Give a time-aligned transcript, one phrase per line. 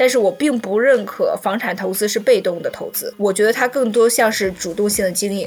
[0.00, 5.46] 但是我并不认可房产投资是被动的投资，我觉得它更多像是主动性的经营。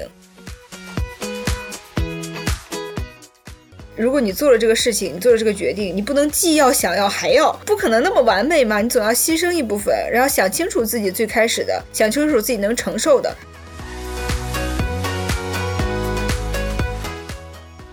[3.96, 13.36] 如果你做了这个事情，你做了这个决定，你不能既要想要还要，不可能那么完美嘛，你总要牺牲一部分，然后想清楚自己最开始的，想清楚自己能承受的。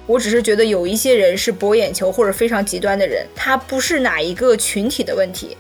[0.06, 5.56] 我只是觉得有一些人是博眼球或者非常极端的人，他不是哪一个群体的问题。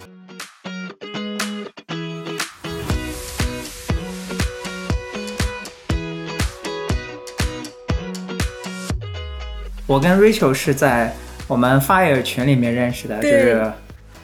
[9.90, 11.12] 我跟 Rachel 是在
[11.48, 13.60] 我们 Fire 群里面认识的，就是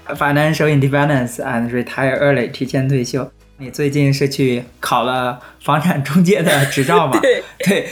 [0.07, 3.29] Financial Independence and Retire Early 提前退休。
[3.59, 7.19] 你最近是去考了房产中介的执照吗？
[7.21, 7.89] 对 对，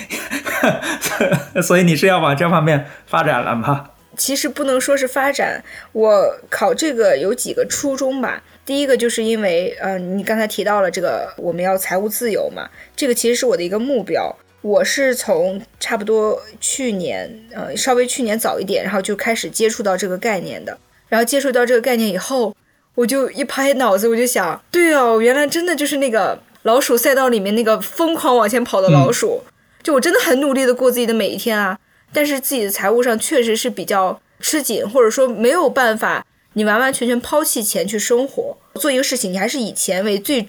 [1.61, 3.91] 所以你是要往这方面发展了吗？
[4.17, 8.41] 其实不能说是发展，我考这个有几个初衷吧。
[8.65, 14.33] 第一个就是因为，呃，你刚才提到了这个我们要财务自由嘛，这个其实是我的一个目标。
[14.65, 20.79] 我是从差不多去年，呃，稍微去年早一点，然后就开始接触到这个概念的。
[21.07, 22.57] 然后接触到这个概念以后，
[22.95, 29.43] 我就一拍脑子，我就想，对哦，原来真的就是那个老鼠赛道里面那个疯狂往前跑的老鼠。
[29.83, 31.79] 就我真的很努力的过自己的每一天啊，
[32.11, 38.57] 但是自己的财务上确实是比较吃紧，或者说没有办法，你完完全全抛弃钱去生活。
[38.77, 40.49] 做一个事情，你还是以钱为最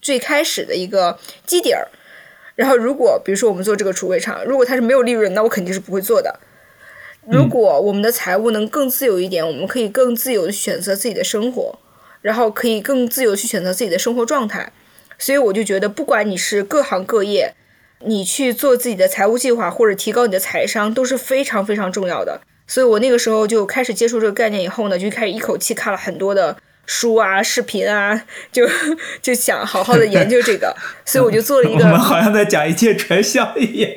[0.00, 1.86] 最开始的一个基底儿。
[2.54, 6.38] 然后，如果比如说我们做这个储备场，如果它是没有利润，那我肯定是不会做的。
[7.26, 11.78] 如果我们的财务能更自由一点，我们可以更自由的选择自己的生活，
[12.20, 14.72] 然后可以更自由去选择自己的生活状态。
[15.18, 17.54] 所以我就觉得，不管你是各行各业，
[18.00, 22.40] 你去做自己的财务计划或者提高你的财商都是非常非常重要的。
[22.66, 26.56] 所以我那个时候就开始接触这个概念以后呢，就开始一口气看了很多的。
[26.86, 28.68] 书啊，视频啊，就
[29.20, 31.84] 就想好好的研究这个， 所以我就做了一个。
[31.84, 33.90] 我们好像在讲一切传销一样。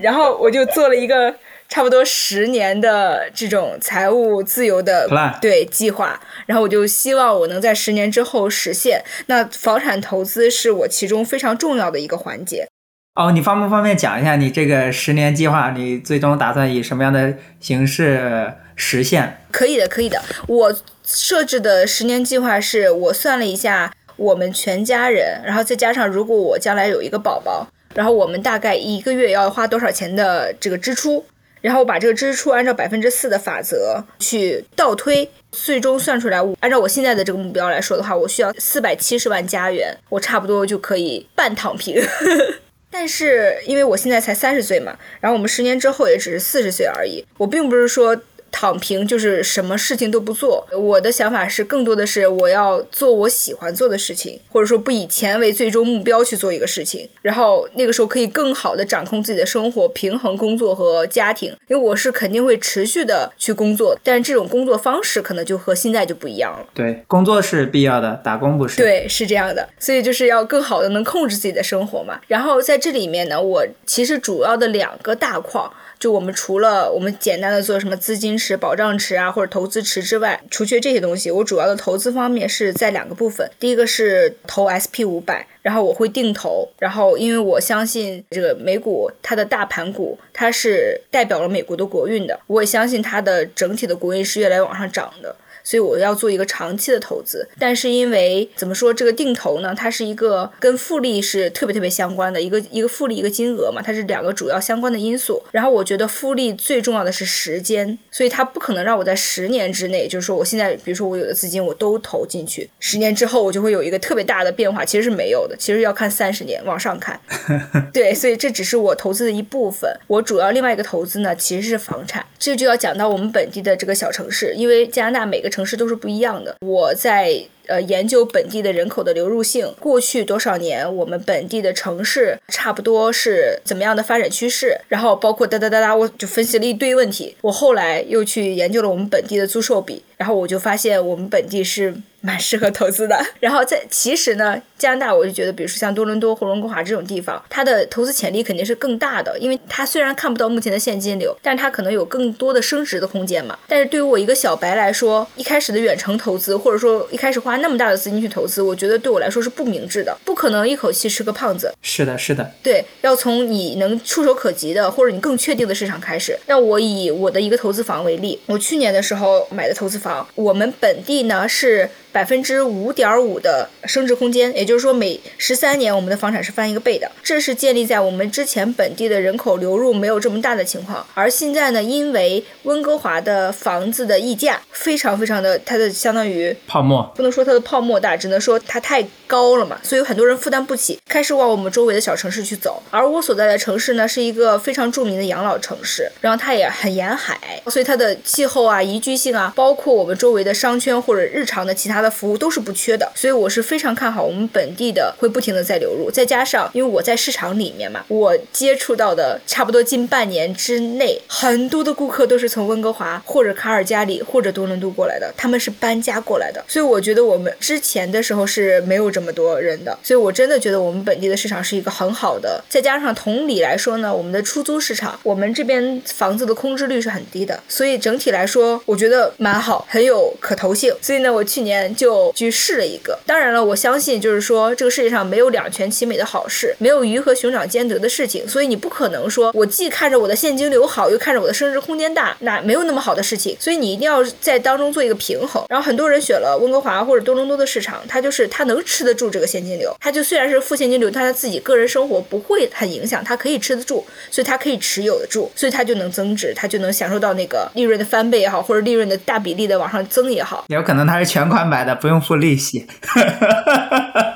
[0.00, 1.34] 然后我就做了一个
[1.68, 5.08] 差不多十年的这种财务自由的
[5.40, 9.02] 对计划，然后我就希望我能在十年之后实现。
[9.26, 12.68] 那房产投资是我其中非常重要的一个环节。
[13.14, 15.70] 哦，你方不方便讲一下你这个十年计划？
[15.70, 18.52] 你最终打算以什么样的形式？
[18.76, 20.22] 实现可以的，可以的。
[20.46, 31.24] 我设置的十年计划是我算了一下，我们全家人，然后再加上如果我将来有一个宝宝，然后我们大概一个月要花多少钱的这个支出，
[31.62, 41.96] 然后把这个支出按照百分之四的法则去倒推，最终算出来，按照我现在的这个目标来说的话，我需要四百七十万加元，我差不多就可以半躺平。
[42.90, 48.20] 但是因为我现在才三十岁嘛，然后我们十年之后也只是四十岁而已，我并不是说。
[48.50, 50.66] 躺平就是什么事情都不做。
[50.76, 57.08] 我的想法是，更多的是我要做我喜欢做的事情，或者说不以钱为最终目标去做一个事情。
[57.22, 61.54] 然后那个时候可以更好的掌控自己的生活，平衡工作和家庭。
[61.68, 66.66] 因为我是肯定会持续的去工作，但是这种工作方式可能就和现在就不一样了。
[66.72, 68.76] 对，工作是必要的，打工不是。
[68.76, 69.68] 对，是这样的。
[69.78, 72.18] 所以就是要更好的能控制自己的生活嘛。
[72.26, 75.70] 然后在这里面呢，我其实主要的两个大框。
[75.98, 83.48] 就我们除了我们简单的做什么资金池、保障池啊，或者投资池之外，除去这些东西，我主要的投资方面是在两个部分。
[83.58, 95.34] 第一个是投 SP 五百，然后我会定投，然后因为我相信这个美股它的大盘股，它是代表了美国的国运的，我也相信它的整体的国运是越来越往上涨的。
[95.66, 99.74] 所以我要做一个长期的投资，但是因为怎么说这个定投呢？
[99.76, 105.42] 它是一个跟复利是特别特别相关的一个一个复利一个金额嘛，它是两个主要相关的因素。
[105.50, 117.20] 然后我觉得复利最重要的是时间，所以它不可能让我在十年之内，就是说我现在比如说我有的资金我都投进去，十年之后我就会有一个特别大的变化，其实是没有的，其实要看三十年往上看。
[117.92, 125.50] 对，所以这只是我投资的一部分，我主要另外一个投资呢其实是房产，这就要讲到我们本地的这个小城市，因为加拿大每个。
[125.56, 126.54] 城市都是不一样的。
[126.60, 137.34] 我在呃研究本地的人口的流入性，过去多少年我们本地的城市差不多是怎么样的发展趋势，然后包括哒哒哒哒，我就分析了一堆问题。
[137.40, 143.18] 我后来又去研究了我们本地的租售比，然后我就发现我们本地是蛮适合投资的。
[143.40, 153.58] 然后在其实呢，加拿大，我就觉得，比如说像多伦多或温哥华这种地方，它的投资潜力肯定是更大的，因为它虽然看不到目前的现金流，但是它可能有更多的升值的空间嘛。
[153.66, 161.72] 但是对于我一个小白来说，一开始的远程投资，或者说一开始花那么大的资金去投资，我觉得对我来说是不明智的，不可能一口气吃个胖子。
[161.82, 166.38] 是的，是的，对，要从你能触手可及的或者你更确定的市场开始。
[166.46, 171.88] 那我以我的一个投资房为例，我去年的时候买的投资房，我们本地呢是。
[172.12, 177.10] 百分之五点五的升值空间，也就是说每十三年我们的房产是翻一个倍的。
[177.22, 181.06] 这是建立在我们之前本地的人口流入没有这么大的情况。
[181.14, 192.82] 而现在呢，因为温哥华的房子的溢价非常非常的，它的相当于泡沫，不能说它的泡沫大，只能说它太高了嘛，所以很多人负担不起，开始往我们周围的小城市去走。
[192.90, 202.10] 而我所在的城市呢，是一个非常著名的养老城市，然后它也很沿海，所以它的气候啊、宜居性啊，包括我们周围的商圈或者日常的其他的。
[202.16, 231.76] 服务都是不缺的，所以我是非常看好我们本地的会不停的在流入，再加上因为我在市场里面嘛，我接触到的差不多近半年之内，很多的顾客都是从温哥华或者卡尔加里或者多伦多过来的，他们是搬家过来的，所以我觉得我们之前的时候是没有这么多人的，所以我真的觉得我们本地的市场是一个很好的，再加上同理来说呢，我们的出租市场，我们这边房子的空置率是很低的，所以整体来说我觉得蛮好，很有可投性，所以呢，我去年。
[231.96, 245.64] 就去试了一个，当然了，我相信就是说这个世界上没有两全其美的好事，没有鱼和熊掌兼得的事情，所以你不可能说我既看着我的现金流好，又看着我的升值空间大，那没有那么好的事情，所以你一定要在当中做一个平衡。
[245.68, 260.64] 然后很多人选了温哥华或者多伦多的市场，他就是他能吃得住这个现金流，他就虽然是负现金流，但他自己个人生活不会很影响，他可以吃得住，所以他可以持有得住，所以他就能增值，他就能享受到那个利润的翻倍也好，或者利润的大比例的往上增也好。
[260.68, 262.16] 有可能他是全款买的，不用。
[262.26, 262.84] 付利息，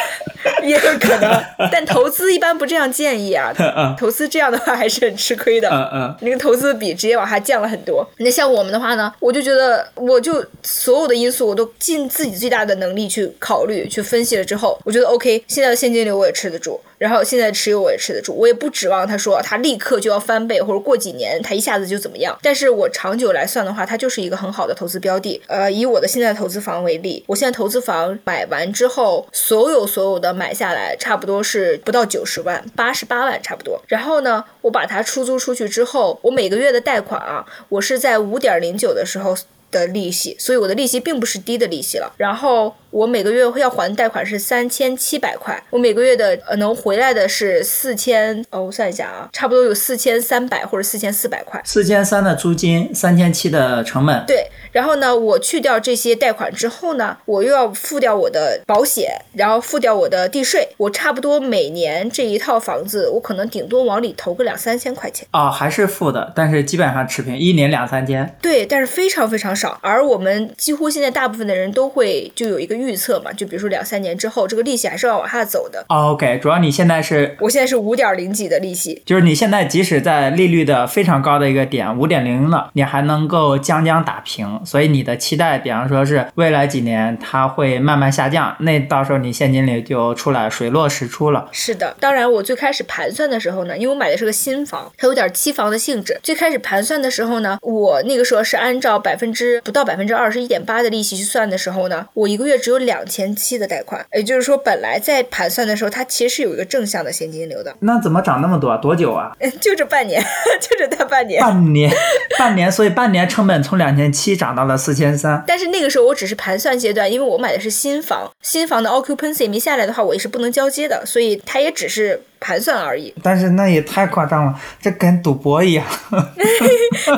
[0.67, 3.53] 也有可能， 但投资一般不这样建议啊。
[3.97, 5.69] 投资这样的话还是很吃亏的。
[5.69, 8.07] 嗯嗯，那个投资比直接往下降了很多。
[8.17, 16.79] 那像我们的话呢，我就觉得，我就所有的因素我都尽自己最大的能力去考虑、去分析了之后，我觉得 OK，现在的现金流我也吃得住。
[16.97, 22.37] 然后现在持有我也吃得住，我也不指望他说他立刻就要翻倍，或者过几年他一下子就怎么样。
[22.43, 25.41] 但是我长久来算的话，它就是一个很好的投资标的。
[25.47, 33.81] 呃，以我的现在投资房为例，我现在投资房买完之后，所有所有的买下来差不多是不到九十万，八十八万差不多。
[33.87, 39.35] 然后呢，我把它出租出去之后，我每个月的贷款啊，我是在五点零九的时候
[39.69, 42.13] 的利息，所以我的利息并不是低的利息了。
[42.17, 42.75] 然后。
[42.91, 51.61] 我每个月要还贷款是三千七百块，我每个月的呃能回来的是四千，哦，我算一下啊，差不多有四千三百或者四千四百块。
[51.63, 54.25] 四千三的租金，三千七的成本。
[54.27, 65.25] 对，然后呢，我去掉这些贷款之后呢，我又要付掉我的保险，然后付掉我的地税，我差不多每年这一套房子，我可能顶多往里投个两三千块钱。
[65.31, 68.35] 哦，还是付的，但是基本上持平，一年两三千。
[68.41, 72.80] 对，但是非常非常少，而我们几乎现在大部分的人都会就有一个。
[72.81, 75.85] 预测嘛，就比如说两三年之后，这个利息还是要往下走的。
[75.87, 84.59] OK，主要你现在是，我现在是五点零几的利息，就是你现在即使在利率的非常高的一个点五点零了，你还能够将将打平。
[84.65, 91.47] 所以你的期待，比方说是未来几年它会慢慢下降，那到时候你现金流就出来水落石出了。
[91.51, 96.19] 是的，当然我最开始盘算的时候呢，因为我买的是个新房，它有点期房的性质。
[96.23, 107.75] 最开始盘算的时候呢，我那个时候是按照百分之不到百分之二十一点八的利息去算的时候呢，我一个月只有两千七的贷款，也就是说，本来在盘算的时候，它其实是有一个正向的现金流的。
[107.81, 108.75] 那怎么涨那么多？
[108.77, 109.31] 多久啊？
[109.59, 110.21] 就这半年，
[110.59, 111.41] 就这大半年。
[111.41, 111.91] 半年，
[112.39, 115.43] 半年，所以半年成本从两千七涨到了四千三。
[115.45, 123.13] 但是那个时候我只是盘算阶段，因为我买的是新房，新房的 occupancy 没下来的话，我也是不能交接的，所以它也只是盘算而已。
[123.21, 125.85] 但是那也太夸张了，这跟赌博一样。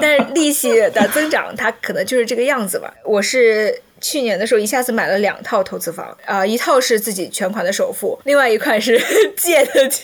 [0.01, 2.93] 但是利息的增长，它可能就是这个样子吧。
[3.05, 3.81] 我是。
[4.03, 9.01] 去年的时候，一下子买了两套投资房，啊，一套是自己全款的首付，另外一块是
[9.37, 10.03] 借的钱，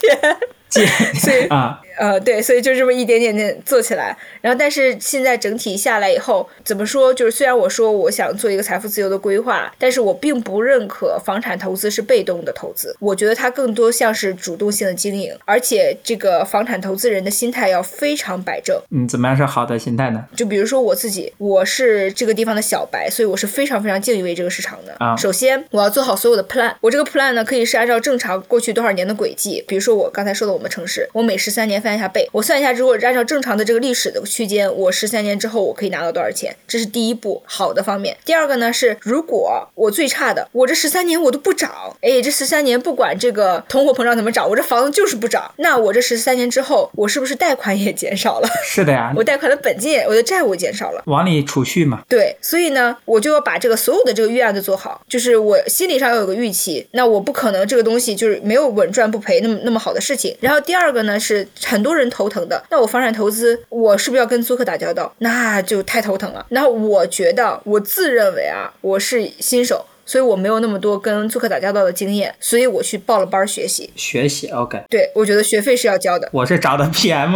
[1.19, 1.81] 所以啊。
[1.99, 7.13] 呃，对，所以就这么一点点点做起来，然后但是现在整体下来以后，怎么说？
[7.13, 18.81] 就是虽然我说我想做一个财富自由的规划，但是我并不认可房产投资是被动的投资，我觉得它更多像是主动性的经营，而且这个房产投资人的心态要非常摆正。
[18.91, 20.23] 嗯，怎么样是好的心态呢？
[20.33, 25.17] 就比如说我自己，我是这个地方的小白，所以我是非常非常敬畏这个市场的啊。
[25.17, 36.53] 首先我要做好所有的 plan，我这个 plan 呢可以是按照正常过去多少年的轨迹，比如说我刚才说的，我我们城市，我每十三年翻一下倍，我算一下如果，按照正常的这个历史的区间，我十三年之后我可以拿到多少钱？
[36.67, 38.17] 这是第一步好的方面。
[38.25, 48.49] 第二个呢是，如果我最差的，我这十三年我都不涨，哎，这十三年不管这个通货膨胀怎么涨，我这房子就是不涨，那我这十三年之后，我是不是贷款也减少了？
[48.61, 52.01] 是的呀， 我贷款的本金，我的债务减少了，往里储蓄嘛。
[52.09, 60.35] 对，所以呢，我就要把这个所有的这个预案都做好，就是我心理上要有个预期，那我不可能这个东西就是没有稳赚不赔那么那么好的事情。
[60.41, 65.13] 然后第二个呢是很多人头疼的，那我房产投资，我是不是要跟租客打交道？
[65.19, 66.45] 那就太头疼了。
[66.49, 69.85] 然后我觉得我自认为啊，我是新手。
[70.05, 73.87] 所以我没有那么多跟租客打交道的经验，所以我去报了班学习。
[73.95, 74.83] 学习，OK。
[74.89, 76.27] 对，我觉得学费是要交的。
[76.31, 77.31] 我是找的 PM。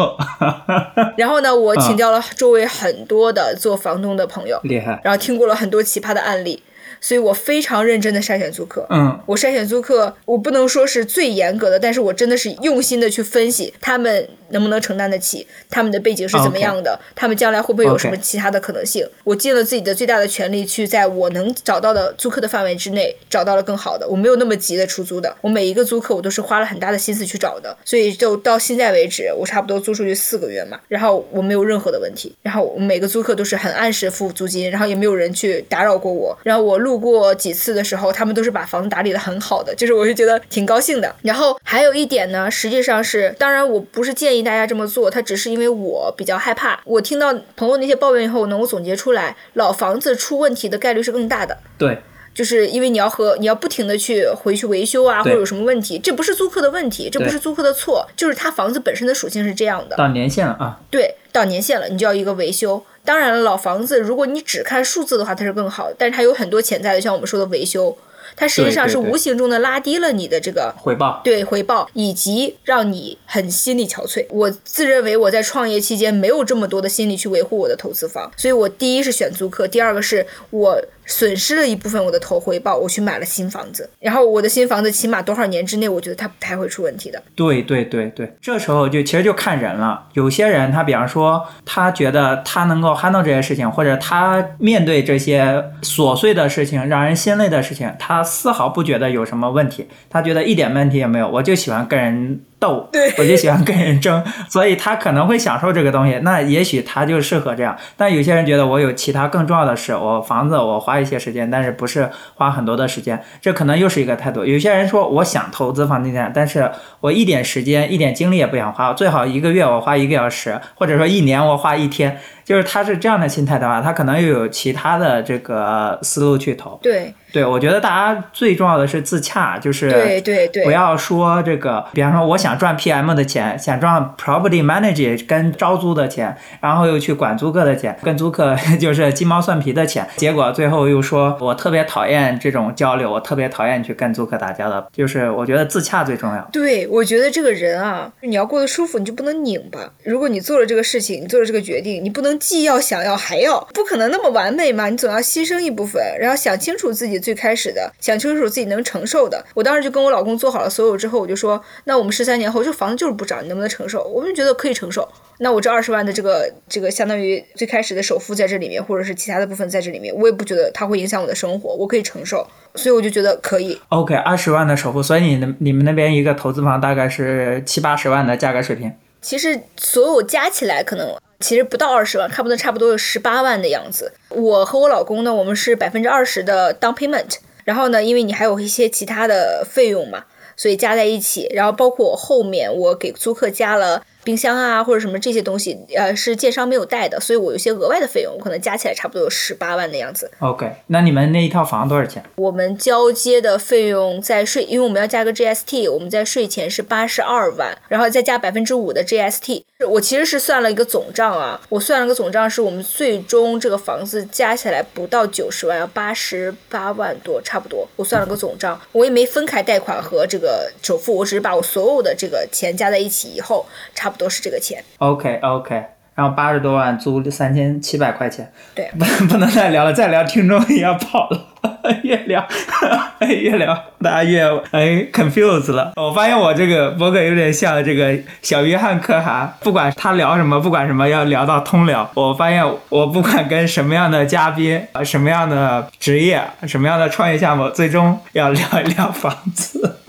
[1.16, 5.00] 然后呢，我请教了周围很多的做房东的朋友，厉害。
[5.04, 6.64] 然后听过了很多奇葩的案例。
[7.04, 19.06] 所以我非常认真的筛选租客，嗯，我筛选租客，我不能说是最严格的，但是我真的是用心的去分析他们能不能承担得起，他们的背景是怎么样的，他们将来会不会有什么其他的可能性。
[19.26, 36.93] 我尽了自己的最大的全力去在我能找到的租客的范围之内找到了更好的，我没有那么急的出租的，我每一个租客我都是花了很大的心思去找的，所以就到现在为止，我差不多租出去四个月嘛，然后我没有任何的问题，然后我每个租客都是很按时付租金，然后也没有人去打扰过我，然后我录。
[36.94, 41.16] 路过几次的时候，他们都是把房子打理的很好的，就是我就觉得挺高兴的。
[41.24, 46.80] 然后还有一点呢，实际上是，当然我不是建议大家这么做，它只是因为我比较害怕。
[46.86, 51.58] 我听到朋友那些抱怨以后，能够总结出来，老房子出问题的概率是更大的。
[51.80, 51.98] 对，
[52.36, 59.96] 就是因为你要和你要不停的去回去维修啊，或者有什么问题，这不是租客的问题，这不是租客的错，就是他房子本身的属性是这样的。
[59.96, 60.80] 到年限了啊？
[60.92, 62.86] 对，到年限了，你就要一个维修。
[63.06, 67.98] 当然了，老房子如果你只看数字的话，它是更好的，但是它有很多潜在的，像我们说的维修。
[68.36, 74.26] 它实际上是无形中的拉低了你的这个回报，对回报，以及让你很心力憔悴。
[74.30, 83.90] 我自认为我在创业期间没有这么多的心力去维护我的投资房，所以我第一是选租客，第二个是我损失了一部分我的投回报，我去买了新房子。
[84.00, 87.22] 然后我的新房子起码多少年之内，我觉得它不太会出问题的。
[87.36, 90.08] 对对对对，这时候就其实就看人了。
[90.14, 98.22] 有些人他比方说他觉得他能够 handle 这些事情，或者他面对这些琐碎的事情、让人心累的事情，他。
[98.34, 101.30] 丝毫不觉得有什么问题，他觉得一点问题也没有。
[101.30, 102.42] 我就喜欢跟人。
[102.64, 102.90] 斗，
[103.20, 106.18] 我就喜欢跟人争，所以他可能会享受这个东西。
[106.24, 107.76] 那也许他就适合这样。
[107.98, 114.46] 但有些人觉得我有其他更重要的事，我房子我花一些时间，但是不是花很多的时间，这可能又是一个态度。
[114.46, 126.80] 有些人说我想投资房地产，但是我一点时间、一点精力也不想花，最好一个月我花一个小时，或者说一年我花一天，就是他是这样的心态的话，他可能又有其他的这个思路去投。
[126.82, 132.53] 对，对我觉得大家最重要的是自洽，就是对对对，不要说这个，比方说我想。
[132.58, 146.48] 赚 PM 的钱，想赚 Property Manager 跟招租的钱，然后又去管租客的钱，跟租客 就是鸡毛蒜皮的钱，结果最后又说我特别讨厌这种交流，我特别讨厌去跟租客打交道，就是我觉得自洽最重要。
[146.52, 149.80] 对，我觉得这个人啊，你要过得舒服，你就不能拧巴。
[150.04, 159.44] 如果你做了这个事情，你做了这个决定，你不能既要想要还要，不可能那么完美嘛，你总要牺牲一部分，然后想清楚自己最开始的，想清楚自己能承受的。
[159.56, 162.43] 我当时就跟我老公做好了所有之后，我就说，那我们十三年。
[162.44, 164.04] 然后这房子就是不涨，你能不能承受？
[164.04, 165.08] 我们觉得可以承受。
[165.40, 172.46] 那我这二十万的这个这个相当于最开始的首付在这里面，或者是其他的部分在这里面，我也不觉得它会影响我的生活，我可以承受。
[172.76, 173.80] 所以我就觉得可以。
[173.90, 178.92] OK，二十万的首付，所以你你们那边一个投资房大概是七八十万的价格水平。
[179.22, 184.12] 其实所有加起来可能其实不到二十万，差不多差不多有十八万的样子。
[184.30, 190.26] 我和我老公呢，我们是百分之二十的 down payment，然后呢，因为你还有一些其他的费用嘛。
[190.56, 194.06] 所以加在一起，然后包括我后面我给租客加了。
[194.24, 200.32] 冰箱啊，或者什么这些东西，呃，是建商没有带的，所以我有些额外的费用，可能加起来差不多有十八万的样子。
[200.40, 202.24] OK，那你们那一套房多少钱？
[202.36, 209.64] 我们交接的费用在税，因为我们要加个 GST，我们在税前是八十二万，然后再加百分之五的 GST。
[209.90, 217.86] 我其实是算了一个总账啊，我算了个总账，是我们最终这个房子加起来不到九十万，要八十八万多，差不多。
[217.98, 224.13] 我算了个总账，我也没分开贷款和这个首付，我只是把我所有的这个钱加在一起以后，差。
[224.18, 225.84] 都是这个钱，OK OK，
[226.16, 231.48] 然后八十多万租三千七百块钱，对，不 不能再聊了，再聊听众也要跑了，
[232.04, 232.46] 越聊
[233.28, 235.94] 越聊，大家越哎 confused 了。
[235.96, 242.10] 我发现我这个博客有点像这个小约翰可汗，不管他聊什么，不管什么要聊到通聊。
[242.16, 250.00] 我发现我不管跟什么样的嘉宾，什么样的职业，什么样的创业项目，最终要聊一聊房子。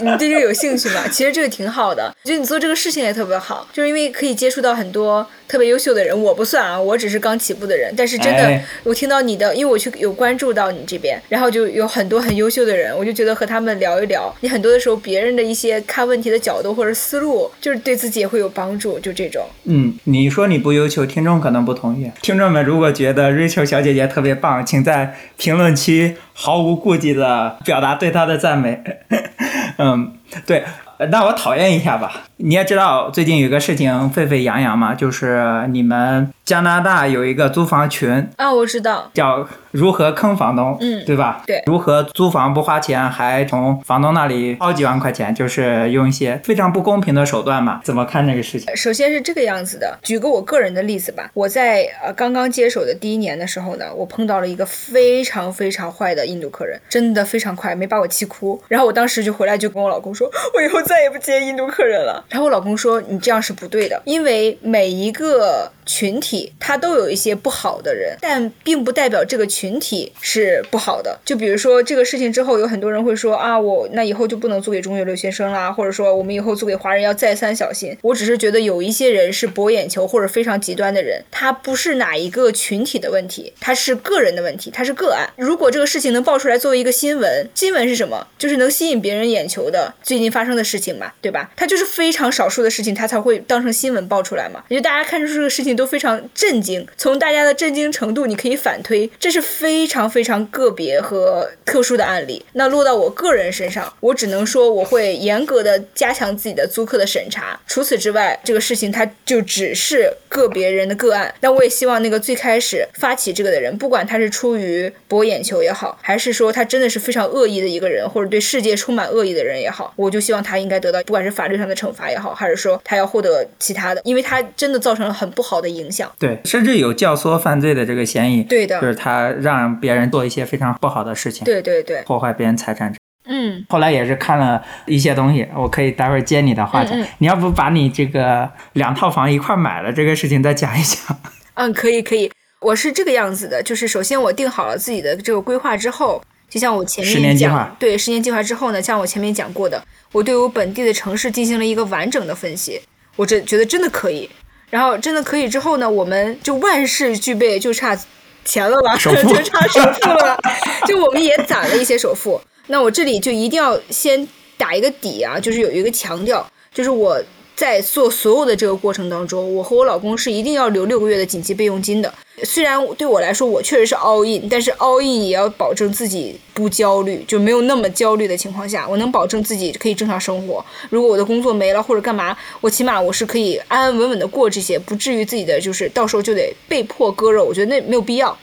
[0.00, 1.06] 你对这个有兴趣吗？
[1.10, 6.18] 其实这个挺好的，我觉得你做这个事情也特别好，就是因为可以接触到很多特别优秀的人。
[6.18, 7.92] 我不算啊，我只是刚起步的人。
[7.96, 18.98] 但是真的，我听到你的，因为我去有关注到你这边，然后就有很多很优秀的人，我就觉得和他们聊一聊，你很多的时候别人的一些看问题的角度或者思路，就是对自己也会有帮助。
[18.98, 19.44] 就这种。
[19.64, 22.10] 嗯，你说你不优秀，听众可能不同意。
[22.22, 28.82] 听众们如果觉得 Rachel 小姐姐特别棒，请在评论区毫无顾忌的表达对她的赞美。
[29.78, 30.12] 嗯，
[30.46, 30.64] 对。
[31.10, 32.24] 那我讨厌一下吧。
[32.36, 41.42] 你也知道最近有个事情沸沸扬扬嘛，就是你们加拿大有一个租房群啊，我知道，叫如何坑房东，嗯，对吧？
[41.46, 47.80] 对，如何租房不花钱，还从房东那里薅几万块钱，就是用一些非常不公平的手段嘛？
[47.82, 48.76] 怎么看这个事情？
[48.76, 51.30] 首先是这个样子的，举个我个人的例子吧。
[51.34, 58.60] 我在呃刚刚接手的第一年的时候呢，我碰到了一个非常非常坏的印度客人，真的非常快，没把我气哭。
[58.68, 60.84] 然后我当时就回来就跟我老公说，我以后。
[60.84, 62.22] 再也不接印度客人了。
[62.28, 71.18] 然后我老公说：“你这样是不对的，因为每一个群体他都有一些不好的人，但并不代表这个群体是不好的。
[71.24, 77.96] 就比如说这个事情之后，有很多人会说啊，我那以后就不能租给中学留学生啦，或者说我们以后租给华人要再三小心。
[78.02, 85.28] 我只是觉得有一些人是博眼球或者非常极端的人，他不是哪一个群体的问题，他是个人的问题，他是个案。
[85.36, 88.26] 如果这个事情能爆出来作为一个新闻，新闻是什么？
[88.38, 91.50] 就是能吸引别人眼球的最近发生的事。”情嘛，对吧？
[91.56, 94.62] 他就是非非常少数的事情，它才会当成新闻爆出来嘛。
[94.68, 102.46] 也就大家看出这个事情都非常震惊，从大家的震惊程度，你可以反推，这是非常非常个别和特殊的案例。
[102.52, 107.58] 那落到我个人身上，我只能说我会严格的加强自己的租客的审查。
[107.66, 111.34] 除此之外，这个事情它就只是个别人的个案。
[111.40, 120.54] 但我也希望那个最开始发起这个的人，不管他是出于博眼球也好，还是说他真的是非常恶意的一个人，或者对世界充满恶意的人也好，我就希望他。
[120.54, 126.10] 应该得到不管是法律上的惩罚也好，还是说他要获得其他的，因为他真的造成了很不好的影响。
[126.18, 128.42] 对，甚至有教唆犯罪的这个嫌疑。
[128.42, 131.44] 对的，就是他让别人做一些非常不好的事情。
[131.44, 132.94] 对对对，破坏别人财产。
[133.26, 133.64] 嗯。
[133.68, 136.98] 后来也是看了一些东西，我可以待会儿接你的话讲。
[137.18, 141.18] 你要不把你这个两套房一块买了这个事情再讲一讲？
[141.54, 142.30] 嗯，可以可以。
[142.60, 146.22] 我是这个样子的，就是首先我定好了自己的这个规划之后。
[146.54, 152.80] 就像我前面讲，对十年计划之后呢，像我前面讲过的，我对我本地的城市进行了一个完整的分析，
[153.16, 154.30] 我这觉得真的可以。
[154.70, 157.98] 然后真的可以之后呢，我们就万事俱备，就差
[158.44, 158.94] 钱了吧？
[159.02, 160.38] 就差首付了。
[160.86, 162.40] 就我们也攒了一些首付。
[162.68, 167.20] 那我这里就一定要先打一个底啊，就是有一个强调，就是我。
[167.56, 172.12] 在做所有的这个过程当中，我和我老公是一定要留六个月的紧急备用金的。
[172.42, 180.64] 虽然对我来说，我确实是 all in，但是 all in 也要保证自己不焦虑，就没有那么焦虑的情况下，我能保证自己可以正常生活。
[180.90, 187.44] 如果我的工作没了或者干嘛，我起码我是可以安安稳稳的过这些，不至于自己的就是到时候就得被迫割肉。
[187.44, 188.36] 我觉得那没有必要。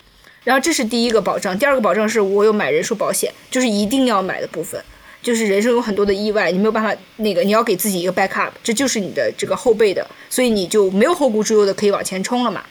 [0.46, 4.82] 然后这是第一个保障，第二个保障是我有买人寿保险，就是一定要买的部分。
[5.22, 12.64] 就是人生有很多的意外，你没有办法那个，你要给自己一个 backup，这就是你的这个后备的，所以你就没有后顾之忧的可以往前冲了嘛。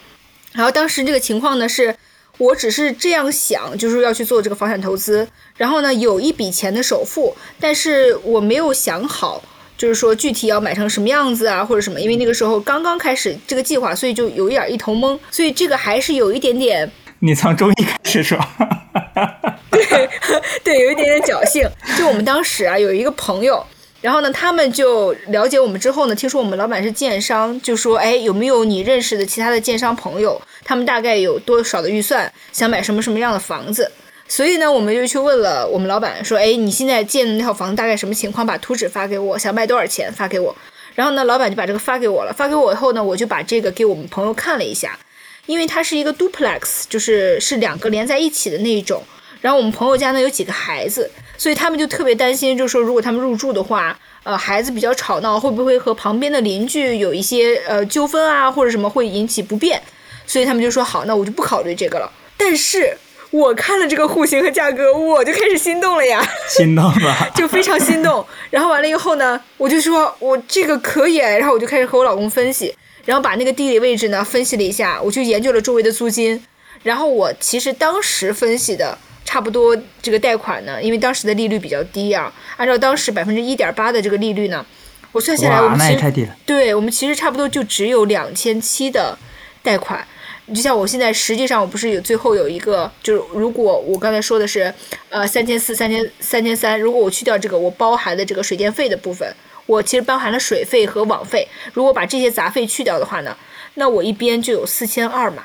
[0.51, 1.95] 然后当时这个情况呢，是
[2.37, 9.41] 我只是这样想，就是要去做这个房产投资，然后呢有一笔钱的首付，但是我没有想好，
[9.77, 16.91] 就是说具体要买成什么样子啊，或者什么，因为那个时候刚刚开始这个计划，所以就有一点一头懵，所以这个还是有一点点。
[17.23, 18.37] 你从中医开始说。
[19.69, 20.09] 对
[20.63, 21.69] 对，有一点点侥幸。
[21.97, 23.63] 就我们当时啊，有一个朋友，
[24.01, 30.41] 然后呢，他们就了解我们之后呢，听说我们老板是建商，就说，哎，有没有你认识的其他的建商朋友？
[30.63, 33.91] 他们大概有多少的预算，想买什么什么样的房子？
[34.27, 38.45] 所以呢，我们就去问了我们老板，说，哎，你现在建的那套房子大概什么情况？
[38.45, 40.11] 把图纸发给我，想卖多少钱？
[40.11, 40.55] 发给我。
[40.95, 42.33] 然后呢，老板就把这个发给我了。
[42.33, 44.97] 发给我以后呢，我就把这个给我们朋友看了一下，
[45.45, 49.03] 因为它是一个 duplex，就是是两个连在一起的那一种。
[49.41, 59.81] 然后我们朋友家呢有几个孩子，所以他们就特别担心，就是说如果他们入住的话，呃，孩子比较吵闹，会不会和旁边的邻居有一些呃纠纷啊，或者什么会引起不便？
[60.27, 62.11] 所以他们就说好，那我就不考虑这个了。
[62.37, 62.95] 但是
[63.31, 68.23] 我看了这个户型和价格，我就开始心动了呀，心动了， 就非常心动。
[68.51, 72.75] 然后完了以后呢，我就说我这个可以，然后我就开始和我老公分析，
[73.05, 76.43] 然后把那个地理位置呢分析了一下，我就研究了周围的租金，
[76.83, 78.97] 然后我其实当时分析的。
[79.23, 84.65] 差不多这个贷款呢，因为当时的利率比较低啊，按照当时百分之一点八的这个利率呢，
[85.13, 89.17] 我算下来我们其实对我们其实差不多就只有两千七的
[89.63, 90.05] 贷款，
[90.47, 94.73] 你就像我现在，实际上我不是有最后有一个，就是如果我刚才说的是，
[95.09, 99.33] 呃，三千四、三千三千三，如果我去掉这个我包含的这个水电费的部分，
[99.65, 103.35] 我其实包含了水费和网费，如果把这些杂费去掉的话呢，
[103.75, 105.43] 那我一边就有四千二嘛，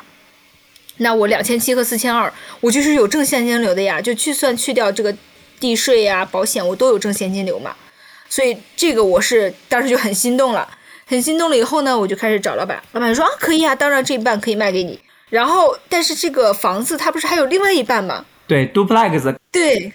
[0.99, 5.15] 那我两千七和四千二，我就是有正现金流的呀，就去算去掉这个
[5.61, 7.75] 地税呀、保险，我都有正现金流嘛，
[8.29, 10.69] 所以这个我是当时就很心动了。
[11.09, 12.83] 很心动了以后呢，我就开始找老板。
[12.91, 15.01] 老板说啊，可以啊，当然这一半可以卖给你。
[15.29, 18.25] 然后，但是这个房子它不是还有另外一半吗？
[18.49, 19.37] 对，duplex。
[19.53, 19.93] 对，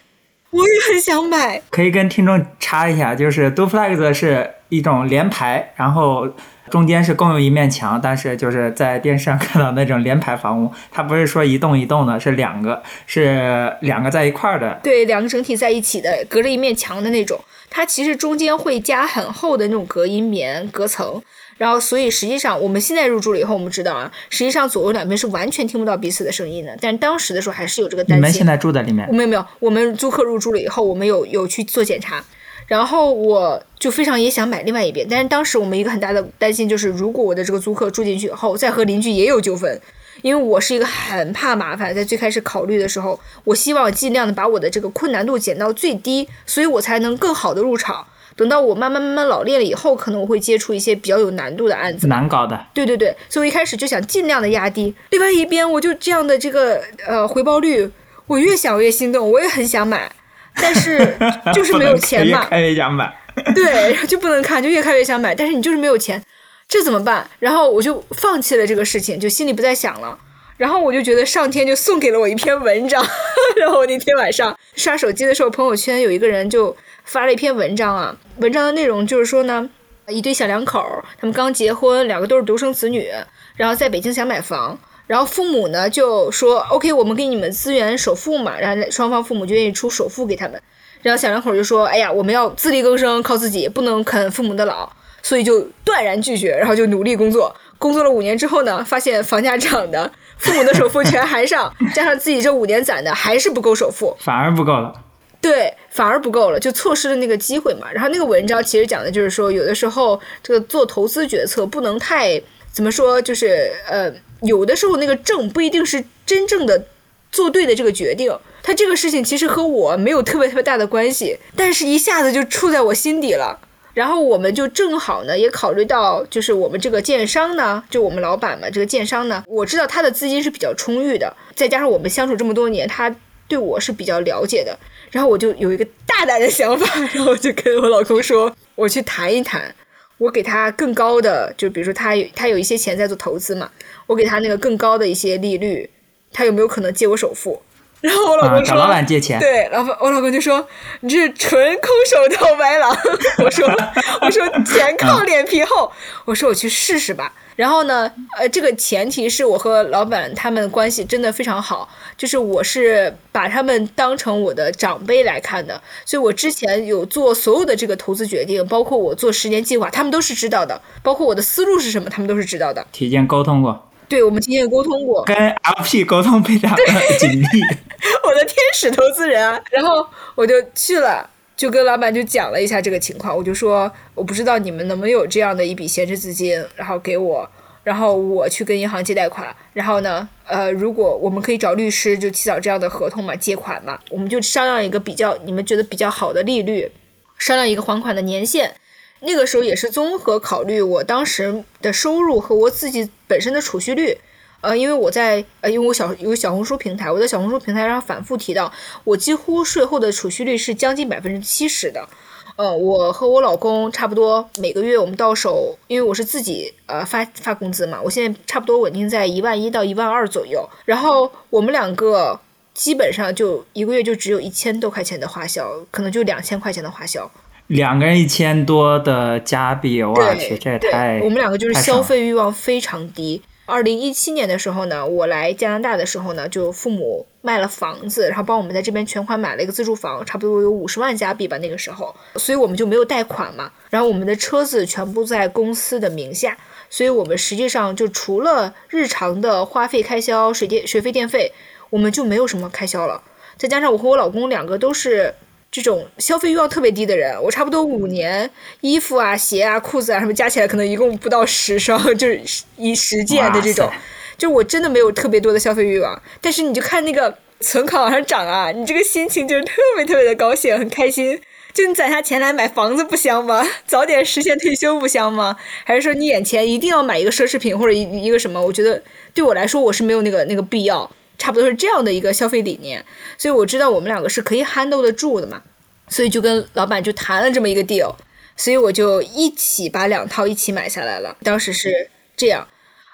[0.51, 1.61] 我也很想买。
[1.69, 6.27] 可以跟听众插一下，就是 duplex 是一种连排，然后
[6.69, 14.79] 中间是共用一面墙，但是就是在电视上看到那种连排房屋，它不是说一栋一栋的，是两个，是两个在一块儿的。
[14.83, 17.39] 对，两个整体在一起的，隔着一面墙的那种。
[17.69, 21.21] 它其实中间会加很厚的那种隔音棉隔层，
[21.61, 26.75] 然后所以实际上我们现在入住了以后，我们知道啊，实际上左右两边是完全听不到彼此的声音的。
[26.81, 28.17] 但当时的时候还是有这个担心。
[28.17, 29.07] 你们现在住在里面？
[29.13, 32.25] 没有没有，我们租客入住了以后，我们有有去做检查，
[32.65, 39.79] 然后我就非常也想买另外一边，但是当时我们一个很大的担心就是，如果我的这个租客住进去以后，再和邻居也有纠纷。
[40.23, 48.07] 因为我是一个很怕麻烦，在最开始考虑的时候，我希望尽量的把我的这个困难度减到最低，所以我才能更好的入场。
[48.41, 52.59] 等到我慢慢慢慢老练了以后，可能我会接触一些比较有难度的案子，难搞的。
[52.73, 54.91] 对对对，所以我一开始就想尽量的压低。
[55.11, 57.87] 另外一边，我就这样的这个呃回报率，
[58.25, 60.11] 我越想越心动，我也很想买，
[60.55, 61.15] 但是
[61.53, 62.41] 就是没有钱嘛。
[62.41, 63.15] 越看越想买。
[63.53, 66.19] 对，就不能看，就越看越想买，但是你就是没有钱。
[66.67, 67.29] 这怎么办？
[67.37, 70.17] 然后我就放弃了这个事情，就心里不再想了。
[70.61, 73.03] 然后我就觉得上天就送给了我一篇文章。
[73.57, 78.15] 然后我那天晚上刷手机的时候，朋友圈有一个人就发了一篇文章啊。
[78.37, 79.67] 文章的内容就是说呢，
[80.07, 83.09] 一对小两口，他们刚结婚，两个都是独生子女，
[83.55, 90.61] 然后在北京想买房，然后父母呢就说 OK，我们给你们资源首付嘛，然后双方父母就愿意出首付给他们。
[91.01, 94.87] 然后小两口就说，哎呀，我们要自力更生，靠自己，不能啃父母的老。
[95.23, 97.55] 所以就断然拒绝，然后就努力工作。
[97.81, 104.93] 工作了五年之后呢，发现房价涨的，父母的首付全还上， 加上自己这五年攒的，还是不够首付，反而不够了。
[105.41, 107.87] 对，反而不够了，就错失了那个机会嘛。
[107.91, 112.39] 然后那个文章其实讲的就是说，有的时候这个做投资决策不能太
[112.71, 116.85] 怎么说，就是呃，有的时候那个正不一定是真正的
[117.31, 118.31] 做对的这个决定。
[118.61, 123.59] 他这个事情其实和我没有特别特别大的关系，但是一下子就触在我心底了。
[123.93, 133.13] 然后我们就正好呢，也考虑到，就是我们这个建商呢，就我们老板嘛，这个建商呢，我知道他的资金是比较充裕的，再加上我们相处这么多年，他
[133.47, 134.77] 对我是比较了解的。
[135.11, 139.75] 然后我就有一个大胆的想法， 然后就跟我老公说，我去谈一谈，
[140.17, 143.69] 我给他更高的，就比如说他他有一些钱在做投资嘛，
[144.07, 145.89] 我给他那个更高的一些利率，
[146.31, 147.61] 他有没有可能借我首付？
[148.01, 150.67] 然后我老公说：“找老板借钱。”对，老板，我老公就说
[151.01, 152.95] ：“你这是纯空手套白狼。
[153.45, 153.67] ”我说：
[154.21, 155.91] “我说钱靠脸皮厚。”
[156.25, 161.87] 我说：“我去试试吧。”然后呢，呃，这个前提是我和老板他们关系真的非常好，
[162.17, 172.87] 就是我是把他们当成我的长辈来看的，所以我之前有做所有的这个投资决定，包括我做十年计划，他们都是知道的，包括我的思路是什么，他们都是知道的。
[172.91, 173.90] 提前沟通过。
[174.11, 176.75] 对，我们提前沟通过，跟 LP 沟通非常
[177.17, 177.45] 紧密。
[178.25, 187.49] 我的天使投资人啊，然后我就去了，就跟老板就讲了一下这个情况，我就说我不知道你们能不能有这样的一笔闲置资金，然后给我，
[187.85, 196.91] 然后我去跟银行借贷款，然后呢，呃，如果我们可以找律师就起草这样的合同嘛，借款嘛，我们就商量一个比较你们觉得比较好的利率，
[197.37, 198.75] 商量一个还款的年限。
[199.23, 204.17] 那个时候也是综合考虑我当时的收入和我自己本身的储蓄率，
[204.61, 208.71] 呃，因为我在呃，因为我小有小红书平台，我在小红书平台上反复提到，
[209.03, 212.09] 我几乎税后的储蓄率是将近百分之七十的，
[212.55, 222.39] 呃，我和我老公差不多每个月我们到手，因为我是自己呃发发工资嘛，我现在差不多稳定在一万一到一万二左右，然后我们两个
[222.73, 227.29] 基本上就一个月就只有一千多块钱的花销，可能就两千块钱的花销。
[227.71, 231.21] 两个人一千多的加币，我去，这也太……
[231.23, 233.41] 我们两个就是消费欲望非常低。
[233.65, 243.71] 二零一七年的时候呢，我来加拿大的时候呢，就父母卖了房子，然后帮我们在这边全款买了一个自住房，差不多有五十万加币吧，那个时候，所以我们就没有贷款嘛。
[243.89, 246.57] 然后我们的车子全部在公司的名下，
[246.89, 251.53] 所以我们实际上就除了日常的花费开销，水电、学费、电费，
[251.89, 253.23] 我们就没有什么开销了。
[253.55, 255.33] 再加上我和我老公两个都是。
[255.71, 258.49] 这种消费欲望特别低的人，我差不多五年
[258.81, 262.41] 衣服啊、鞋啊、裤子啊什么加起来，可能一共不到十双， 就是
[262.75, 263.89] 一十件的这种，
[264.37, 271.39] 就我真的没有特别多的消费欲望，但是你就看那个存款往上涨啊，你这个心情就是特别特别的高兴，很开心。
[271.73, 273.65] 就你攒下钱来买房子不香吗？
[273.87, 275.55] 早点实现退休不香吗？
[275.85, 278.61] 还是说你眼前一定要买一个奢侈品或者一一个什么？
[278.61, 279.01] 我觉得
[279.33, 281.09] 对我来说我是没有那个那个必要，
[281.41, 283.03] 差不多是这样的一个消费理念。
[283.37, 285.61] 所以我知道我们两个是可以 handle 得住的嘛，
[286.07, 288.13] 所以就跟老板就谈了这么一个 deal，
[288.55, 291.35] 所以我就一起把两套一起买下来了。
[291.43, 292.67] 当时是这样。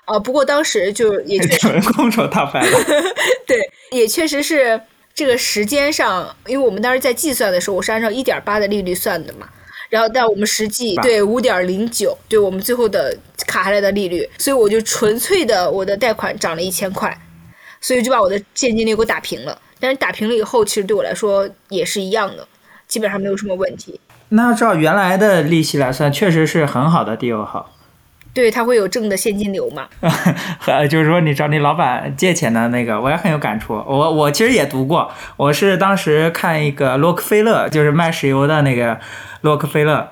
[0.06, 2.82] 啊，不过当时就也确实空手套白狼，
[3.46, 3.60] 对，
[3.92, 4.80] 也确实是
[5.14, 9.50] 这个时间上，因为我们当时在计算的时候，我是按照一点八的利率算的嘛，
[9.90, 17.20] 然后但我们实际对五点零九，对我们最后的卡下来的利率，所以我就纯粹的我的贷款涨了一千块，
[17.82, 19.58] 所以就把我的现金流给我打平了。
[19.80, 22.48] 但是打平了以后，其实对我来说也是一样的，
[22.88, 24.00] 基本上没有什么问题。
[24.30, 27.74] 那照原来的利息来算，确实是很好的 deal 好。
[28.34, 29.88] 对他会有正的现金流嘛？
[30.60, 33.74] 和 就是说你找你老板借钱的那个，我也很有感触。
[33.74, 39.00] 我我其实也读过，我是当时看一个洛克菲勒，就是卖石油的那个
[39.42, 40.10] 洛克菲勒，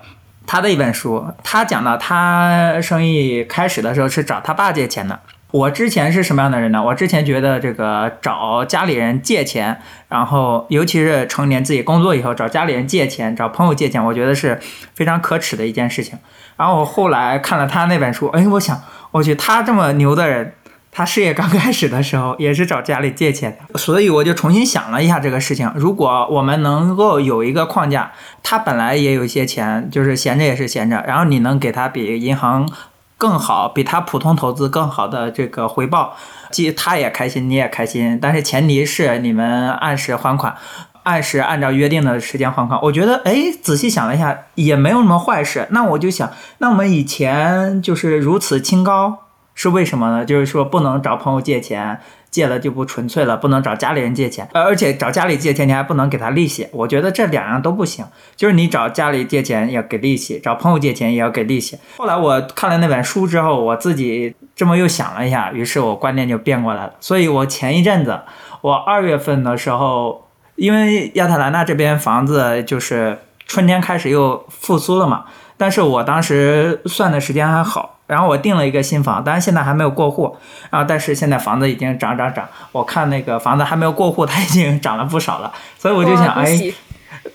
[0.47, 5.19] 他的一本书，他讲到他生意开始的时候是找他爸借钱的。
[5.55, 6.83] 我之前是什么样的人呢？
[6.83, 14.59] 我之前觉得这个找家里人借钱，然后尤其是成年自己工作以后找家里人借钱、找朋友借钱，我觉得是
[14.93, 16.19] 非常可耻的一件事情。
[16.57, 20.55] 然后我后来看了他那本书，哎，我想，我去，他这么牛的人，
[20.91, 25.71] 他事业刚开始的时候也是找家里借钱，所以我就重新想了一下这个事情。
[25.75, 28.11] 如果我们能够有一个框架，
[28.43, 32.69] 他本来也有一些钱，就是闲着也是闲着，然后你能给他比银行
[33.17, 36.15] 更好、比他普通投资更好的这个回报，
[36.51, 40.56] 既他也开心，你也开心，但是前提是你们按时还款。
[41.04, 45.67] 按时按照约定的时间还款，我觉得哎，仔细想了一下，也没有什么坏事。
[45.69, 49.19] 那我就想，那我们以前就是如此清高，
[49.54, 50.25] 是为什么呢？
[50.25, 52.01] 就是说不能找朋友借钱，
[52.36, 56.67] 借了就不纯粹了；不能找家里人借钱，而且找家里借钱你还不能给他利息。
[56.74, 58.04] 我觉得这两样都不行，
[58.36, 61.80] 就是你找家里借钱要给利息，找朋友借钱也要给利息。
[61.95, 66.91] 后来我看了那本书之后，我自己这么又想了一下，于是我观念就变过来了。
[67.00, 68.19] 所以我前一阵子，
[68.60, 70.24] 我二月份的时候。
[70.56, 75.26] 因为亚特兰大这边房子就是春天开始又复苏了嘛，
[75.58, 80.35] 但是我当时算的时间还好，然后我订了一个新房，但是现在还没有过户，
[80.69, 86.73] 然后但是现在房子已经涨涨涨，我看那个房子还没有过户，它已经涨了不少了， 所以我就想，哎，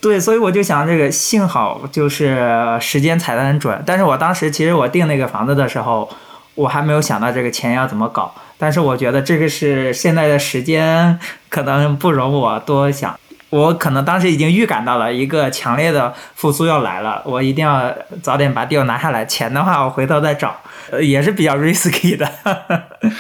[0.00, 6.08] 对，所以我就想这个幸好就是时间踩得很准，但是我当时其实我订那个房子的时候，
[6.54, 8.32] 我还没有想到这个钱要怎么搞。
[8.62, 13.18] 但是我觉得这个是现在的时间可能不容我多想，
[13.50, 19.24] 我可能当时已经预感到了一个强烈的复苏要来了，我一定要早点把 deal 拿下来。
[19.26, 20.56] 钱的话，我回头再找，
[20.90, 22.30] 呃，也是比较 risky 的。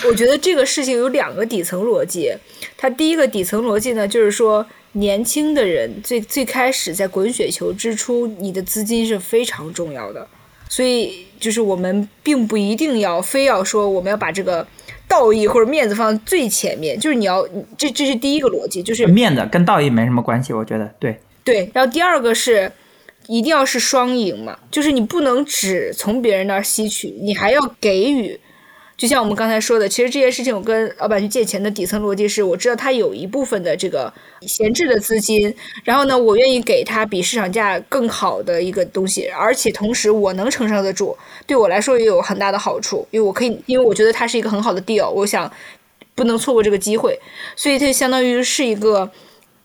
[0.08, 2.32] 我觉得这个事情有两个底层逻辑，
[2.78, 10.26] 它第一个底层逻辑呢，就是说年轻的人最最开始在滚雪球之初，你的资金是非常重要的，
[10.68, 14.64] 所以就是我们并不一定要非要说我们要把这个。
[15.10, 17.46] 道义或者面子放在最前面，就是你要
[17.76, 21.68] 这这是第一个逻辑，就是面子跟道义没什么关系，我觉得对对。
[21.74, 22.70] 然后第二个是
[23.26, 28.38] 一定要是双赢嘛，就是你不能只从别人那儿吸取，你还要给予。
[29.00, 45.50] 就像我们刚才说的，其实这件事情我跟老板去借钱的底层逻辑是，我知道他有一部分的这个闲置的资金，然后呢，我愿意给他比市场价更好的一个东西，而且同时我能承受得住，对我来说也有很大的好处，因为我可以，因为我觉得它是一个很好的 deal，我想
[46.14, 47.18] 不能错过这个机会，
[47.56, 49.10] 所以它相当于是一个。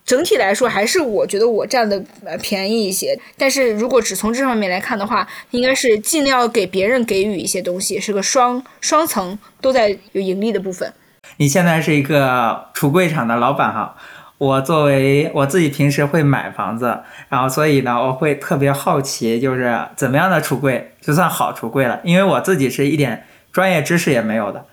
[0.05, 3.19] 整体来说，还是我觉得我占的呃便宜一些。
[3.35, 10.93] 但是如果只从这方面来看的话，应该是尽量给别人给予一些东西，是个双双层都在有盈利的部分。
[11.37, 13.95] 你现在是一个橱柜厂的老板哈，
[14.37, 24.65] 我作为我自己平时会买房子，然后所以呢，我会特别好奇，就是怎么样的橱柜就算好橱柜了，因为我自己是一点专业知识也没有的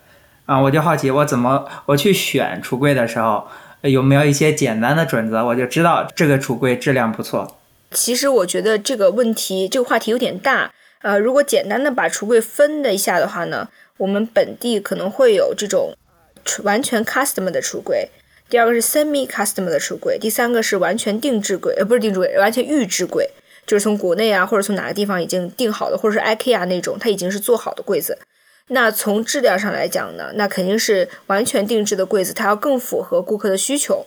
[0.45, 3.49] 啊，我就好奇我怎么我去选橱柜的时候。
[3.83, 7.59] 有没有一些简单的准则，我就知道这个橱柜质量不错。
[7.90, 10.73] 其实我觉得这个问题，这个话题有点大。
[11.03, 15.97] 呃，如果简单的把橱柜分了一下的话呢，我们本地可能会有这种
[16.62, 18.09] 完全 custom 的橱柜，
[18.49, 23.29] 第二个是 semi custom 的橱柜，第三个是完全定制柜，呃，不是定制柜，完全预制柜，
[23.66, 28.16] 就是从国内啊或者从哪个地方已经定好的，或者是 IKEA 那种，它已经是做好的柜子。
[28.73, 34.07] 那从质量上来讲呢，那肯定是完全定制的柜子，它要更符合顾客的需求。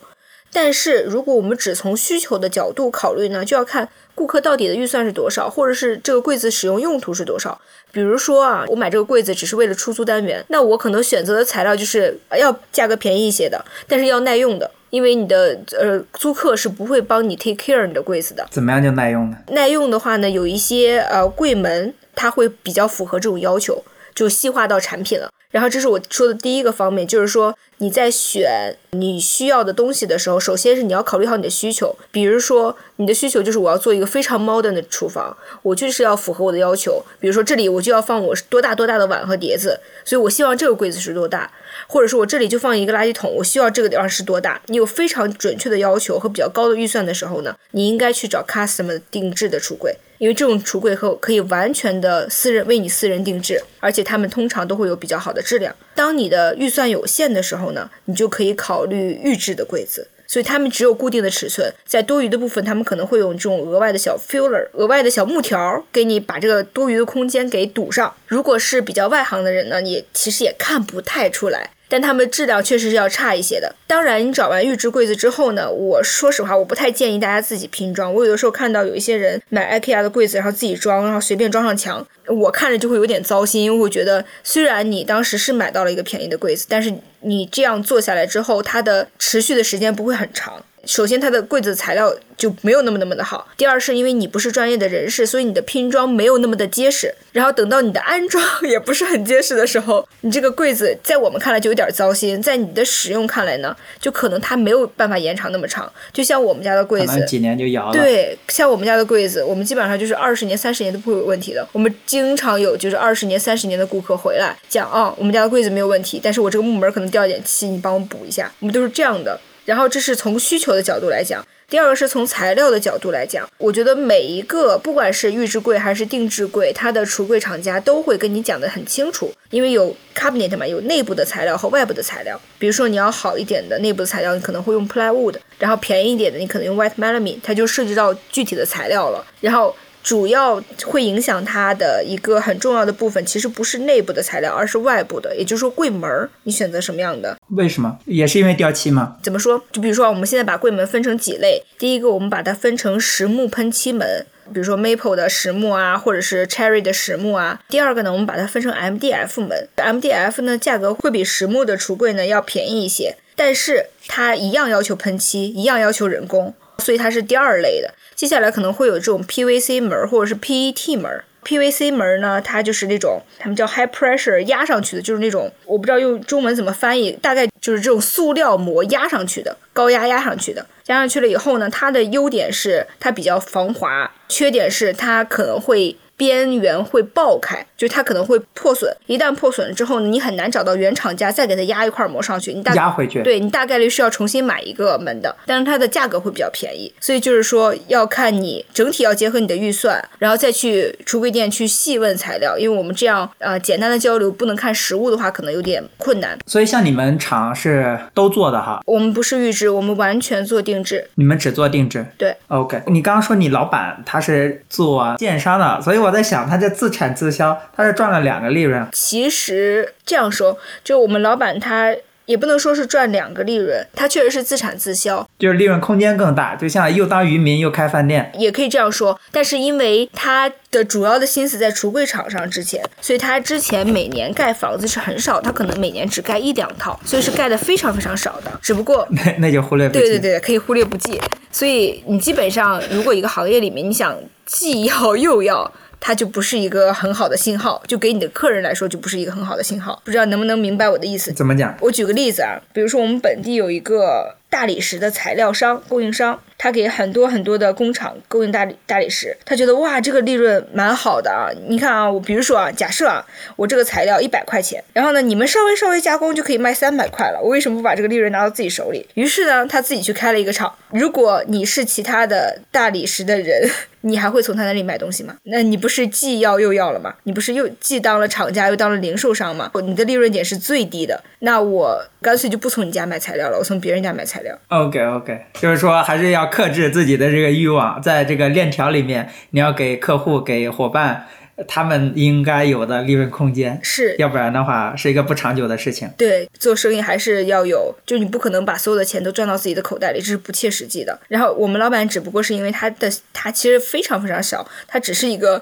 [0.51, 7.59] 但是如果我们只从需求的角度考虑呢，就要看顾客到底的预算是多少，或者是这个柜子使用用途是多少。
[7.91, 18.47] 比如说啊，我买这个柜子只是为了出租单元，那我可能选择的材料就是要价格便宜一些的，但是要耐用的，因为你的呃租客是不会帮你 take care 你的柜子的。
[18.49, 19.37] 怎么样就耐用呢？
[19.49, 23.83] 耐用的话呢，有一些呃柜门它会比较符合这种要求，
[24.15, 25.29] 就细化到产品了。
[25.51, 31.95] 然后这是我说的第一个方面，就是说你在选你需要的东西的时候，首先是你要考虑好你的需求。
[32.11, 37.03] 比如说你的需求就是我要做一个非常 modern 的厨房，我就是要符合我的要求。
[37.19, 41.51] 比如说这里我就要放我多大多大的碗和碟子，所以我希望这个柜子是多大，
[41.87, 44.61] 或者说我这里就放一个垃圾桶，我需要这个地方是多大。
[44.67, 49.95] 你有非常准确的要求和比较高的预算的时候呢，你应该去找 custom 定制的橱柜。
[50.17, 55.75] 因为这种橱柜可可以完全的私人为你私人定制，而且他们通常都会有比较好的质量。
[55.93, 60.07] 当你的预算有限的时候呢，你就可以考虑预制的柜子。
[60.27, 68.11] 所以他们只有固定的尺寸，在多余的部分，他们可能会用这种额外的小 filler、额外的小木条给你把这个多余的空间给堵上。
[68.25, 71.69] 如果是比较外行的人呢，你其实也看不太出来。
[71.87, 73.75] 但它们质量确实是要差一些的。
[73.87, 78.13] 当然，你找完预制柜子之后呢，我说实话，我不太建议大家自己拼装。
[78.13, 90.63] 我有的时候看到有一些人买 IKEA 的柜子，然后自己装，然后随便装上墙，我看着就会有点糟心，因为我觉得虽然你当时是买到了一个便宜的柜子，但是你这样做下来之后，它的持续的时间不会很长。
[90.85, 93.47] 首先，它的柜子材料就没有那么那么的好。
[93.57, 97.13] 第二，是因为你不是专业的人士，所以你的拼装没有那么的结实。
[97.31, 105.91] 然后等到你的安装也不是很结实的时候，你这个柜子在我们看来就有点糟心，在你的使用看来呢，就可能它没有办法延长那么长。
[106.13, 107.93] 就像我们家的柜子，几年就摇了。
[107.93, 111.67] 对，像我们家的柜子，我们基本上就是二十年、三十年都不会有问题的。
[111.71, 118.51] 我们经常有就是二十年、三十年的顾客回来讲啊，我们家的柜子没有问题，但是我这个木门可能掉一点漆，你帮我补一下。
[118.59, 119.39] 我们都是这样的。
[119.65, 123.49] 然后这是从需求的角度来讲，第二个是从材料的角度来讲。
[123.57, 132.39] 我觉得每一个不管是预制柜还是定制柜，它的橱柜厂家都会跟你讲得很清楚，因为有 cabinet 嘛，有内部的材料和外部的材料。
[132.59, 139.25] 比如说你要好一点的内部的材料，你可能会用 plywood，然后便宜一点的你可能用 white melamine，它就涉及到具体的材料了。
[139.41, 139.75] 然后。
[140.05, 147.35] 主要会影响它的一个很重要的部分，其实不是内部的材料，而是外部的，也就是说柜门儿，你选择什么样的？
[147.49, 147.97] 为什么？
[148.05, 149.17] 也是因为掉漆吗？
[149.23, 149.59] 怎么说？
[149.71, 157.59] 就比如说，我们现在把柜门分成几类，第一个我们把它分成实木喷漆门，比如说 maple 的实木啊，或者是 cherry 的实木啊。
[157.67, 167.93] 第二个呢，我们把它分成 MDF 门，MDF 呢价格会比实木的橱柜呢要便宜一些，但是它一样要求喷漆，一样要求人工，所以它是第二类的。
[168.15, 171.23] 接下来可能会有这种 PVC 门或者是 PET 门。
[171.43, 180.65] PVC 门呢，它就是那种他们叫 high pressure 压上去的，就是那种我不知道用中文怎么翻译，大概就是这种塑料膜压上去的，高压压上去的。
[180.87, 185.95] 压上去了以后呢，它的优点是它比较防滑，缺点是它可能会。
[186.17, 188.95] 边缘会爆开，就它可能会破损。
[189.05, 192.53] 一旦破损了之后呢，你很难找到原厂家再给它压一块膜上去。
[192.53, 196.93] 你大压回去，对你大概率是要重新买一个门的，但是它的价格会比较便宜。
[196.99, 202.57] 所以就是说，要看你整体要结合你的预算，然后再去橱柜店去细问材料。
[202.57, 206.37] 因为我们这样呃简单的交流，不能看实物的话，可能有点困难。
[206.45, 208.81] 所以像你们厂是都做的哈？
[208.85, 211.09] 我们不是预制，我们完全做定制。
[211.15, 212.05] 你们只做定制？
[212.17, 212.35] 对。
[212.47, 218.87] OK，你刚刚说你老板他是做电商的，所以我在想，他这自产自销，他是赚了两个利润。
[218.91, 229.19] 其实这样说，就我们老板他也不能说是赚两个利润，他确实是自产自销，就是利润空间更大，就像又当渔民又开饭店，也可以这样说。
[229.31, 238.51] 但是因为他的主要的心思在橱柜厂上之前，所以他之前每年盖房子是很少，他可能每年只盖一两套，所以是盖的非常非常少的。
[238.61, 241.19] 只不过那那就忽略不计，对对对，可以忽略不计。
[241.51, 245.71] 所以你基本上如果一个行业里面你想既要又要。
[245.99, 250.01] 它就不是一个很好的信号，就给你的客人来说就不是一个很好的信号。
[250.05, 251.31] 不知道能不能明白我的意思？
[251.31, 251.75] 怎么讲？
[251.81, 256.39] 我举个例子啊，比如说我们本地有一个大理石的材料商、供应商。
[256.57, 261.51] 他给很多很多的工厂供应大理大理石，他觉得哇，这个利润蛮好的啊！
[261.67, 263.23] 你看啊，我比如说啊，假设啊，
[263.57, 269.05] 我这个材料一百块钱，然后呢，你们稍微稍微加工就可以卖三百块了，我为什么不把这个利润拿到自己手里？
[269.15, 270.73] 于是呢，他自己去开了一个厂。
[270.91, 273.69] 如果你是其他的大理石的人，
[274.01, 275.35] 你还会从他那里买东西吗？
[275.43, 277.13] 那你不是既要又要了吗？
[277.23, 279.69] 你不是又既当了厂家又当了零售商吗？
[279.83, 284.44] 你的利润点是最低的，那我干脆就不从你家买材料了，我从别人家买材料。
[284.69, 286.45] OK OK，就是说还是要。
[286.55, 291.25] 克制自己的这个欲望，在这个链条里面，你要给客户、给伙伴
[291.67, 296.09] 他们应该有的利润空间，是要不然的话是一个不长久的事情。
[296.17, 301.19] 对，做生意还是要有，就你不可能把所有的钱都赚到自己的口袋里，这是不切实际的。
[301.27, 305.61] 然后我们老板只不过是因为他的他其实非常非常小，他只是一个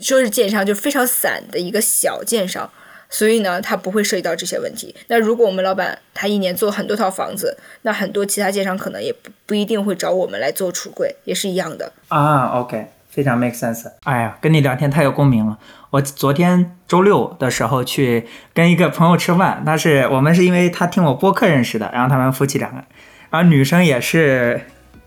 [0.00, 2.68] 说是建商，就非常散的一个小建商。
[3.12, 4.96] 所以呢，他不会涉及到这些问题。
[5.08, 12.46] 那如果我们老板他一年做很多套房子，那很多其他建商可能也不不一定会找我们来做橱柜，也是一样的啊。
[12.58, 13.84] OK，非常 make sense。
[14.04, 15.58] 哎呀，跟你聊天太有共鸣了。
[15.90, 22.82] 我昨天周六的时候去跟一个朋友吃饭，那是我们是因为他听我播客认识的，然后他们夫妻两个，
[23.28, 24.62] 然后女生也是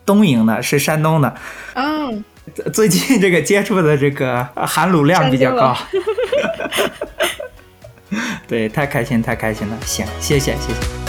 [0.06, 1.36] 东营的，是山东的。
[1.74, 2.24] 嗯，
[2.72, 5.76] 最近这个接触的这个含卤量比较高。
[8.48, 9.78] 对，太开心，太开心了！
[9.86, 11.05] 行，谢谢，谢谢。